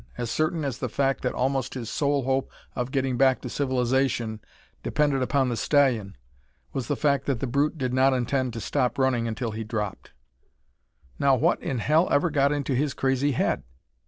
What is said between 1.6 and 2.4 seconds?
his sole